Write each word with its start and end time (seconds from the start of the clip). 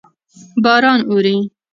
باران 0.63 0.99
اوري. 1.11 1.35